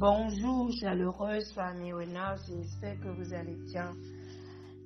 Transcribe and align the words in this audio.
Bonjour, 0.00 0.70
chaleureuse 0.80 1.52
famille 1.54 1.92
Renard, 1.92 2.36
j'espère 2.46 3.00
que 3.00 3.08
vous 3.08 3.34
allez 3.34 3.56
bien. 3.56 3.96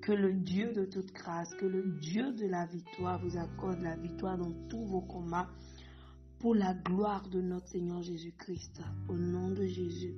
Que 0.01 0.13
le 0.13 0.33
Dieu 0.33 0.73
de 0.73 0.87
toute 0.87 1.13
grâce, 1.13 1.51
que 1.57 1.67
le 1.67 1.83
Dieu 2.01 2.33
de 2.33 2.47
la 2.47 2.65
victoire 2.65 3.21
vous 3.23 3.37
accorde 3.37 3.83
la 3.83 3.95
victoire 3.95 4.39
dans 4.39 4.55
tous 4.71 4.87
vos 4.87 5.03
combats 5.03 5.51
pour 6.39 6.55
la 6.55 6.73
gloire 6.73 7.29
de 7.29 7.43
notre 7.43 7.69
Seigneur 7.69 8.01
Jésus-Christ. 8.01 8.81
Au 9.11 9.15
nom 9.15 9.51
de 9.51 9.67
Jésus. 9.67 10.15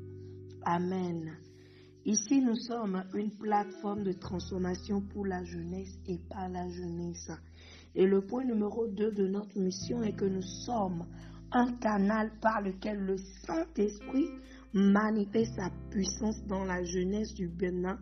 Amen. 0.65 1.38
Ici, 2.05 2.41
nous 2.41 2.55
sommes 2.55 3.02
une 3.15 3.37
plateforme 3.37 4.05
de 4.05 4.12
transformation 4.12 5.01
pour 5.01 5.27
la 5.27 5.42
jeunesse 5.42 5.98
et 6.06 6.20
par 6.30 6.48
la 6.48 6.69
jeunesse. 6.69 7.33
Et 7.97 8.06
le 8.06 8.24
point 8.24 8.45
numéro 8.45 8.87
2 8.87 9.11
de 9.11 9.27
notre 9.27 9.59
mission 9.59 10.05
est 10.05 10.15
que 10.15 10.27
nous 10.27 10.47
sommes 10.65 11.05
un 11.51 11.73
canal 11.79 12.30
par 12.41 12.61
lequel 12.61 12.98
le 12.98 13.16
Saint-Esprit 13.16 14.29
manifeste 14.74 15.55
sa 15.55 15.70
puissance 15.91 16.45
dans 16.46 16.64
la 16.64 16.82
jeunesse 16.82 17.32
du 17.34 17.48
Bénin, 17.48 17.98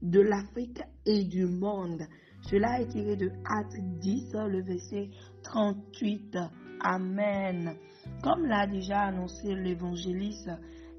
de 0.00 0.20
l'Afrique 0.20 0.80
et 1.04 1.24
du 1.24 1.46
monde. 1.46 2.02
Cela 2.42 2.80
est 2.80 2.88
tiré 2.88 3.16
de 3.16 3.30
Acte 3.44 3.78
10, 4.00 4.32
le 4.48 4.62
verset 4.62 5.10
38. 5.42 6.38
Amen. 6.80 7.76
Comme 8.22 8.46
l'a 8.46 8.66
déjà 8.66 9.02
annoncé 9.02 9.54
l'évangéliste 9.54 10.50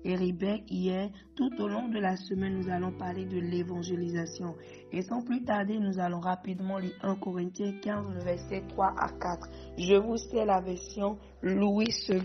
Héribert 0.05 0.59
hier, 0.69 1.09
tout 1.35 1.51
au 1.59 1.67
long 1.67 1.87
de 1.87 1.99
la 1.99 2.17
semaine, 2.17 2.59
nous 2.59 2.69
allons 2.69 2.91
parler 2.91 3.25
de 3.25 3.39
l'évangélisation. 3.39 4.55
Et 4.91 5.01
sans 5.01 5.21
plus 5.23 5.43
tarder, 5.43 5.79
nous 5.79 5.99
allons 5.99 6.19
rapidement 6.19 6.77
lire 6.77 6.97
1 7.01 7.15
Corinthiens 7.15 7.73
15, 7.81 8.07
le 8.13 8.23
verset 8.23 8.63
3 8.67 8.95
à 8.97 9.09
4. 9.09 9.49
Je 9.77 9.95
vous 9.95 10.17
sais 10.17 10.45
la 10.45 10.59
version 10.59 11.17
Louis 11.41 11.93
II. 12.09 12.21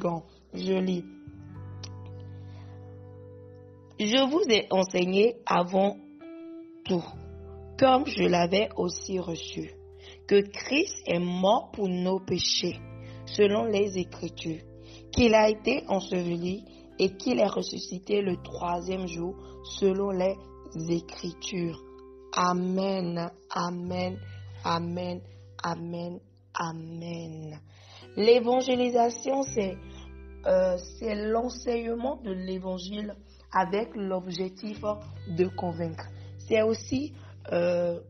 Je 0.55 0.75
lis. 0.81 1.05
Je 4.01 4.31
vous 4.31 4.43
ai 4.49 4.69
enseigné 4.71 5.37
avant 5.45 5.97
tout, 6.85 7.05
comme 7.77 8.07
je 8.07 8.23
l'avais 8.29 8.69
aussi 8.77 9.19
reçu, 9.19 9.73
que 10.29 10.41
Christ 10.41 10.95
est 11.07 11.19
mort 11.19 11.73
pour 11.73 11.89
nos 11.89 12.21
péchés, 12.21 12.79
selon 13.27 13.65
les 13.65 13.99
Écritures, 13.99 14.63
qu'il 15.11 15.35
a 15.35 15.49
été 15.49 15.83
enseveli 15.89 16.65
et 17.01 17.17
qu'il 17.17 17.41
est 17.41 17.49
ressuscité 17.49 18.23
le 18.23 18.37
troisième 18.41 19.09
jour, 19.09 19.35
selon 19.65 20.11
les 20.11 20.37
Écritures. 20.91 21.83
Amen, 22.37 23.33
amen, 23.51 24.17
amen, 24.65 25.21
amen, 25.65 26.21
amen. 26.55 27.61
L'évangélisation, 28.17 29.43
c'est 29.43 29.77
euh, 30.47 30.77
l'enseignement 31.03 32.17
de 32.23 32.31
l'évangile 32.31 33.17
avec 33.53 33.95
l'objectif 33.95 34.83
de 35.29 35.47
convaincre. 35.49 36.07
C'est 36.39 36.63
aussi 36.63 37.13
euh, 37.53 38.01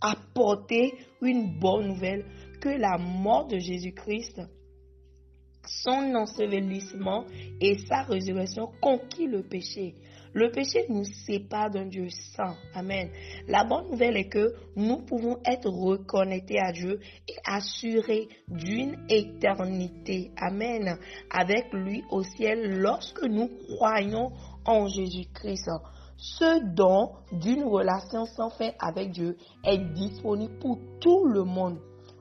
apporter 0.00 0.94
une 1.22 1.58
bonne 1.58 1.88
nouvelle 1.88 2.24
que 2.60 2.68
la 2.68 2.98
mort 2.98 3.46
de 3.46 3.58
Jésus-Christ, 3.58 4.40
son 5.70 6.14
ensevelissement 6.14 7.24
et 7.60 7.78
sa 7.86 8.02
résurrection 8.02 8.70
conquit 8.80 9.26
le 9.26 9.42
péché. 9.42 9.94
Le 10.32 10.50
péché 10.50 10.86
nous 10.88 11.04
sépare 11.26 11.70
d'un 11.70 11.86
Dieu 11.86 12.08
saint. 12.36 12.56
Amen. 12.74 13.10
La 13.48 13.64
bonne 13.64 13.90
nouvelle 13.90 14.16
est 14.16 14.28
que 14.28 14.54
nous 14.76 14.98
pouvons 14.98 15.38
être 15.44 15.68
reconnectés 15.68 16.60
à 16.60 16.72
Dieu 16.72 17.00
et 17.28 17.34
assurés 17.44 18.28
d'une 18.46 18.96
éternité. 19.08 20.30
Amen. 20.36 20.98
Avec 21.30 21.72
lui 21.72 22.04
au 22.10 22.22
ciel 22.22 22.80
lorsque 22.80 23.24
nous 23.24 23.48
croyons 23.74 24.30
en 24.64 24.86
Jésus-Christ. 24.86 25.70
Ce 26.16 26.74
don 26.74 27.12
d'une 27.32 27.64
relation 27.64 28.24
sans 28.26 28.50
fin 28.50 28.70
avec 28.78 29.10
Dieu 29.10 29.36
est 29.64 29.78
disponible 29.94 30.58
pour 30.60 30.78
tout 31.00 31.24
le 31.26 31.44
monde. 31.44 31.78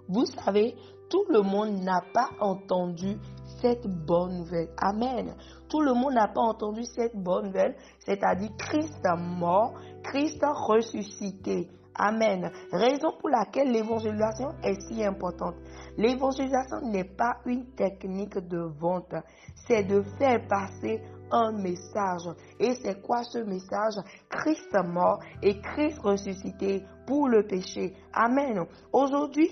Vous 0.08 0.26
savez, 0.26 0.74
tout 1.10 1.26
le 1.30 1.42
monde 1.42 1.81
n'a 1.84 2.02
pas 2.14 2.30
entendu 2.40 3.18
cette 3.62 3.88
bonne 3.88 4.38
nouvelle. 4.40 4.70
Amen. 4.78 5.36
Tout 5.70 5.81
le 5.81 5.94
monde 5.94 6.14
n'a 6.14 6.28
pas 6.28 6.42
entendu 6.42 6.84
cette 6.84 7.16
bonne 7.16 7.47
nouvelle, 7.47 7.75
c'est-à-dire 8.00 8.52
Christ 8.58 9.06
mort, 9.18 9.74
Christ 10.03 10.44
ressuscité. 10.44 11.69
Amen. 11.96 12.50
Raison 12.72 13.12
pour 13.19 13.30
laquelle 13.30 13.72
l'évangélisation 13.72 14.52
est 14.64 14.80
si 14.88 15.03
importante. 15.03 15.56
L'évangélisation 15.98 16.81
n'est 16.81 17.03
pas 17.03 17.40
une 17.46 17.66
technique 17.75 18.38
de 18.38 18.59
vente, 18.80 19.14
c'est 19.68 19.84
de 19.84 20.02
faire 20.18 20.48
passer 20.48 21.02
un 21.30 21.52
message. 21.52 22.24
Et 22.58 22.74
c'est 22.75 23.02
quoi 23.02 23.24
ce 23.24 23.40
message? 23.40 23.96
Christ 24.30 24.74
mort 24.86 25.19
et 25.44 25.59
Christ 25.59 26.00
ressuscité 26.00 26.84
pour 27.06 27.28
le 27.28 27.46
péché. 27.46 27.94
Amen. 28.14 28.66
Aujourd'hui, 28.94 29.50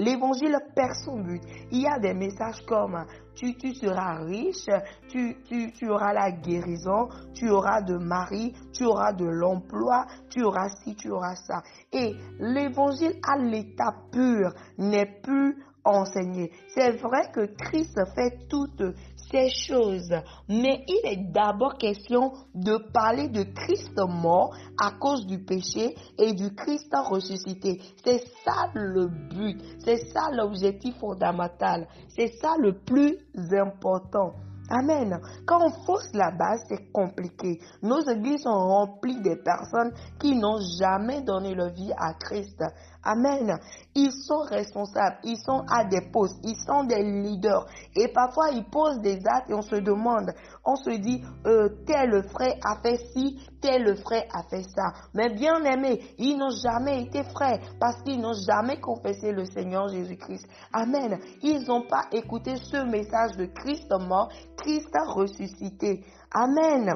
l'évangile 0.00 0.56
perd 0.74 0.94
son 1.04 1.20
but. 1.20 1.42
Il 1.70 1.82
y 1.82 1.86
a 1.86 1.98
des 1.98 2.14
messages 2.14 2.64
comme 2.66 3.04
tu, 3.34 3.54
tu 3.56 3.74
seras 3.74 4.24
riche, 4.24 4.66
tu, 5.08 5.36
tu, 5.44 5.88
auras 5.88 6.12
la 6.12 6.30
guérison, 6.32 7.08
tu 7.34 7.50
auras 7.50 7.82
de 7.82 7.96
mari, 7.96 8.54
tu 8.72 8.84
auras 8.84 9.12
de 9.12 9.26
l'emploi, 9.26 10.06
tu 10.30 10.42
auras 10.42 10.68
ci, 10.82 10.96
tu 10.96 11.10
auras 11.10 11.36
ça. 11.36 11.62
Et 11.92 12.14
l'évangile 12.38 13.20
à 13.26 13.36
l'état 13.38 13.94
pur 14.10 14.52
n'est 14.78 15.20
plus 15.22 15.56
enseigné. 15.84 16.50
C'est 16.74 16.96
vrai 17.00 17.30
que 17.32 17.46
Christ 17.56 17.98
fait 18.14 18.48
toutes 18.48 18.82
ces 19.30 19.48
choses, 19.50 20.12
mais 20.48 20.84
il 20.88 21.00
est 21.04 21.32
d'abord 21.32 21.78
question 21.78 22.32
de 22.54 22.76
parler 22.92 23.28
de 23.28 23.42
Christ 23.42 23.98
mort 24.08 24.54
à 24.78 24.92
cause 24.92 25.26
du 25.26 25.38
péché 25.44 25.94
et 26.18 26.32
du 26.32 26.54
Christ 26.54 26.94
ressuscité. 26.94 27.80
C'est 28.04 28.24
ça 28.44 28.70
le 28.74 29.06
but, 29.06 29.60
c'est 29.84 30.08
ça 30.12 30.30
l'objectif 30.32 30.96
fondamental, 30.98 31.86
c'est 32.08 32.32
ça 32.40 32.54
le 32.58 32.78
plus 32.78 33.16
important. 33.52 34.32
Amen. 34.70 35.20
Quand 35.46 35.66
on 35.66 35.70
force 35.84 36.08
la 36.14 36.30
base, 36.30 36.64
c'est 36.68 36.92
compliqué. 36.92 37.58
Nos 37.82 38.02
églises 38.02 38.42
sont 38.42 38.50
remplies 38.50 39.20
de 39.20 39.34
personnes 39.34 39.92
qui 40.20 40.36
n'ont 40.36 40.60
jamais 40.78 41.22
donné 41.22 41.56
leur 41.56 41.70
vie 41.70 41.90
à 41.98 42.14
Christ. 42.14 42.62
Amen. 43.02 43.58
Ils 43.94 44.12
sont 44.12 44.40
responsables, 44.40 45.16
ils 45.24 45.38
sont 45.38 45.64
à 45.68 45.84
des 45.84 46.02
postes, 46.12 46.38
ils 46.44 46.56
sont 46.56 46.84
des 46.84 47.02
leaders. 47.02 47.66
Et 47.96 48.08
parfois, 48.08 48.50
ils 48.50 48.64
posent 48.64 49.00
des 49.00 49.18
actes 49.26 49.50
et 49.50 49.54
on 49.54 49.62
se 49.62 49.76
demande, 49.76 50.32
on 50.64 50.76
se 50.76 50.90
dit, 50.90 51.22
euh, 51.46 51.68
tel 51.86 52.22
frère 52.28 52.56
a 52.62 52.76
fait 52.82 52.98
ci, 53.12 53.40
tel 53.60 53.96
frère 53.96 54.24
a 54.32 54.42
fait 54.44 54.62
ça. 54.62 54.92
Mais 55.14 55.30
bien 55.30 55.64
aimé, 55.64 56.00
ils 56.18 56.36
n'ont 56.36 56.50
jamais 56.50 57.02
été 57.02 57.24
frères 57.24 57.58
parce 57.80 58.02
qu'ils 58.02 58.20
n'ont 58.20 58.34
jamais 58.46 58.80
confessé 58.80 59.32
le 59.32 59.44
Seigneur 59.46 59.88
Jésus-Christ. 59.88 60.46
Amen. 60.72 61.18
Ils 61.42 61.66
n'ont 61.66 61.86
pas 61.86 62.04
écouté 62.12 62.56
ce 62.56 62.84
message 62.84 63.36
de 63.36 63.46
Christ 63.46 63.90
mort, 63.98 64.28
Christ 64.56 64.94
ressuscité. 65.06 66.04
Amen. 66.32 66.94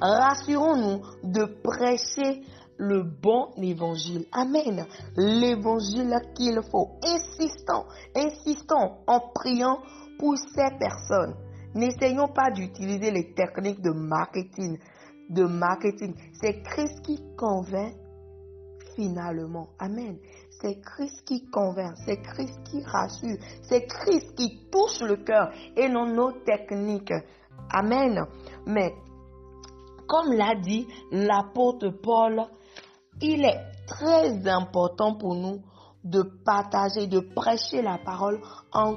Rassurons-nous 0.00 1.02
de 1.22 1.44
prêcher 1.62 2.42
le 2.78 3.02
bon 3.02 3.48
évangile. 3.56 4.26
Amen. 4.32 4.86
L'évangile 5.16 6.14
qu'il 6.34 6.60
faut. 6.70 6.98
Insistons, 7.02 7.84
insistons 8.14 8.98
en 9.06 9.20
priant 9.34 9.78
pour 10.18 10.36
ces 10.36 10.76
personnes. 10.78 11.34
N'essayons 11.74 12.28
pas 12.28 12.50
d'utiliser 12.50 13.10
les 13.10 13.34
techniques 13.34 13.82
de 13.82 13.90
marketing. 13.90 14.78
De 15.28 15.44
marketing. 15.44 16.14
C'est 16.40 16.62
Christ 16.62 17.02
qui 17.02 17.20
convainc 17.36 17.94
finalement. 18.96 19.68
Amen. 19.78 20.18
C'est 20.50 20.80
Christ 20.80 21.22
qui 21.26 21.44
convainc, 21.50 21.94
c'est 22.06 22.22
Christ 22.22 22.58
qui 22.64 22.82
rassure, 22.82 23.36
c'est 23.60 23.86
Christ 23.86 24.34
qui 24.34 24.68
touche 24.70 25.00
le 25.00 25.16
cœur 25.16 25.52
et 25.76 25.88
non 25.88 26.06
nos 26.06 26.32
techniques. 26.32 27.12
Amen. 27.70 28.24
Mais 28.66 28.94
comme 30.08 30.32
l'a 30.32 30.54
dit 30.54 30.86
l'apôtre 31.12 31.90
Paul, 32.02 32.42
il 33.20 33.44
est 33.44 33.60
très 33.86 34.48
important 34.48 35.14
pour 35.14 35.34
nous 35.34 35.62
de 36.04 36.22
partager, 36.22 37.06
de 37.06 37.20
prêcher 37.20 37.82
la 37.82 37.98
parole 37.98 38.40
en 38.72 38.96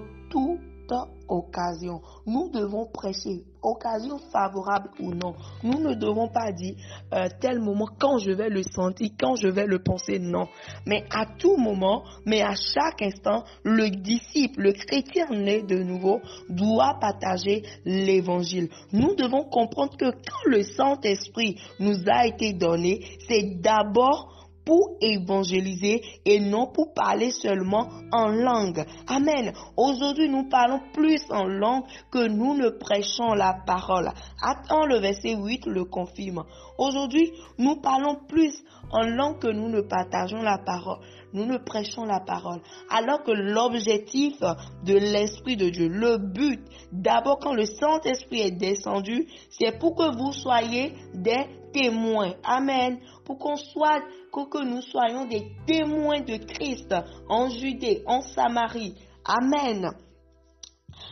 occasion. 1.27 2.01
Nous 2.25 2.49
devons 2.49 2.85
prêcher, 2.85 3.43
occasion 3.61 4.17
favorable 4.31 4.89
ou 4.99 5.13
non. 5.13 5.35
Nous 5.63 5.79
ne 5.79 5.93
devons 5.93 6.27
pas 6.27 6.51
dire 6.51 6.75
euh, 7.13 7.27
tel 7.39 7.59
moment 7.59 7.87
quand 7.99 8.17
je 8.17 8.31
vais 8.31 8.49
le 8.49 8.63
sentir, 8.63 9.09
quand 9.19 9.35
je 9.35 9.47
vais 9.47 9.65
le 9.65 9.79
penser, 9.79 10.19
non. 10.19 10.47
Mais 10.85 11.05
à 11.11 11.25
tout 11.25 11.57
moment, 11.57 12.03
mais 12.25 12.41
à 12.41 12.55
chaque 12.55 13.01
instant, 13.01 13.43
le 13.63 13.89
disciple, 13.89 14.61
le 14.61 14.73
chrétien 14.73 15.27
né 15.29 15.61
de 15.61 15.77
nouveau, 15.77 16.19
doit 16.49 16.97
partager 16.99 17.63
l'évangile. 17.85 18.69
Nous 18.91 19.15
devons 19.15 19.43
comprendre 19.43 19.95
que 19.97 20.11
quand 20.11 20.45
le 20.45 20.63
Saint-Esprit 20.63 21.59
nous 21.79 21.95
a 22.07 22.25
été 22.27 22.53
donné, 22.53 23.03
c'est 23.27 23.61
d'abord 23.61 24.38
pour 24.69 24.97
évangéliser 25.01 26.03
et 26.25 26.39
non 26.39 26.67
pour 26.67 26.93
parler 26.93 27.31
seulement 27.31 27.89
en 28.11 28.27
langue. 28.27 28.85
Amen. 29.07 29.51
Aujourd'hui, 29.75 30.29
nous 30.29 30.47
parlons 30.47 30.79
plus 30.93 31.23
en 31.31 31.45
langue 31.45 31.85
que 32.11 32.27
nous 32.27 32.53
ne 32.53 32.69
prêchons 32.69 33.33
la 33.33 33.55
parole. 33.65 34.11
Attends, 34.39 34.85
le 34.85 34.99
verset 34.99 35.33
8 35.33 35.65
le 35.65 35.85
confirme. 35.85 36.43
Aujourd'hui, 36.77 37.31
nous 37.57 37.77
parlons 37.77 38.19
plus 38.27 38.63
en 38.91 39.07
langue 39.07 39.39
que 39.39 39.47
nous 39.47 39.69
ne 39.69 39.81
partageons 39.81 40.43
la 40.43 40.59
parole 40.59 40.99
nous 41.31 41.45
ne 41.45 41.57
prêchons 41.57 42.05
la 42.05 42.19
parole. 42.19 42.59
Alors 42.89 43.23
que 43.23 43.31
l'objectif 43.31 44.39
de 44.83 44.95
l'Esprit 44.95 45.57
de 45.57 45.69
Dieu, 45.69 45.87
le 45.87 46.17
but, 46.17 46.59
d'abord 46.91 47.37
quand 47.39 47.53
le 47.53 47.65
Saint-Esprit 47.65 48.41
est 48.41 48.57
descendu, 48.57 49.27
c'est 49.51 49.77
pour 49.77 49.95
que 49.95 50.17
vous 50.17 50.33
soyez 50.33 50.93
des 51.13 51.45
témoins. 51.71 52.33
Amen. 52.43 52.99
Pour 53.25 53.37
qu'on 53.37 53.55
soit, 53.55 54.01
que 54.31 54.63
nous 54.63 54.81
soyons 54.81 55.25
des 55.25 55.51
témoins 55.65 56.21
de 56.21 56.37
Christ 56.37 56.93
en 57.27 57.49
Judée, 57.49 58.03
en 58.05 58.21
Samarie. 58.21 58.95
Amen. 59.25 59.91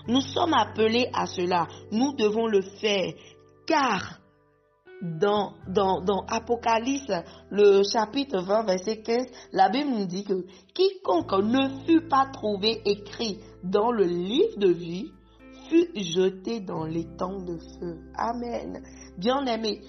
Nous 0.07 0.21
sommes 0.21 0.54
appelés 0.54 1.09
à 1.13 1.25
cela. 1.25 1.68
Nous 1.92 2.13
devons 2.13 2.48
le 2.48 2.62
faire. 2.62 3.13
Car 3.65 4.19
dans, 5.01 5.54
dans, 5.68 6.01
dans 6.01 6.25
Apocalypse, 6.27 7.12
le 7.51 7.83
chapitre 7.83 8.42
20, 8.42 8.63
verset 8.63 9.01
15, 9.01 9.25
la 9.51 9.69
Bible 9.69 9.92
nous 9.92 10.06
dit 10.06 10.24
que 10.24 10.45
quiconque 10.74 11.33
ne 11.44 11.86
fut 11.86 12.07
pas 12.07 12.25
trouvé 12.31 12.81
écrit 12.86 13.39
dans 13.63 13.92
le 13.92 14.06
livre 14.06 14.57
de 14.57 14.69
vie 14.69 15.12
fut 15.69 15.89
jeté 15.95 16.62
dans 16.62 16.86
les 16.86 17.06
temps 17.18 17.42
de 17.42 17.57
feu. 17.57 18.00
Amen. 18.15 18.81
Bien-aimé, 19.18 19.81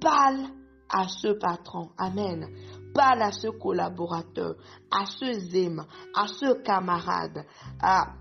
parle 0.00 0.46
à 0.88 1.08
ce 1.08 1.28
patron. 1.28 1.90
Amen. 1.98 2.46
Parle 2.94 3.22
à 3.22 3.32
ce 3.32 3.48
collaborateur, 3.48 4.54
à 4.90 5.04
ce 5.06 5.32
zème, 5.50 5.84
à 6.14 6.26
ce 6.28 6.62
camarade, 6.62 7.44
à, 7.82 8.14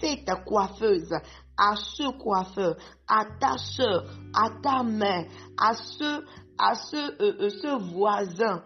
cette 0.00 0.30
coiffeuse, 0.46 1.12
à 1.56 1.76
ce 1.76 2.10
coiffeur, 2.18 2.76
à 3.06 3.24
ta 3.38 3.56
soeur, 3.58 4.04
à 4.34 4.50
ta 4.62 4.82
mère, 4.82 5.26
à 5.58 5.74
ce, 5.74 6.24
à 6.58 6.74
ce, 6.74 6.96
euh, 6.96 7.36
euh, 7.40 7.48
ce 7.50 7.92
voisin. 7.92 8.62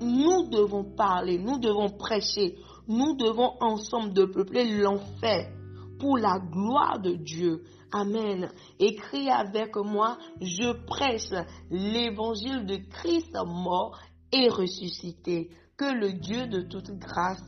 Nous 0.00 0.48
devons 0.48 0.84
parler, 0.96 1.38
nous 1.38 1.58
devons 1.58 1.90
prêcher, 1.90 2.56
nous 2.88 3.14
devons 3.16 3.52
ensemble 3.60 4.12
de 4.12 4.24
peupler 4.24 4.80
l'enfer 4.80 5.52
pour 6.02 6.18
la 6.18 6.40
gloire 6.40 6.98
de 6.98 7.12
Dieu. 7.12 7.62
Amen. 7.92 8.50
Écris 8.80 9.30
avec 9.30 9.76
moi, 9.76 10.18
je 10.40 10.72
prêche 10.84 11.30
l'évangile 11.70 12.66
de 12.66 12.78
Christ 12.90 13.32
mort 13.46 13.96
et 14.32 14.48
ressuscité. 14.48 15.50
Que 15.76 15.84
le 15.84 16.14
Dieu 16.14 16.48
de 16.48 16.62
toute 16.62 16.90
grâce 16.98 17.46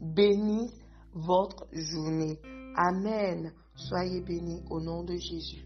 bénisse 0.00 0.80
votre 1.14 1.66
journée. 1.72 2.38
Amen. 2.76 3.52
Soyez 3.74 4.20
bénis 4.20 4.62
au 4.70 4.80
nom 4.80 5.02
de 5.02 5.16
Jésus. 5.16 5.65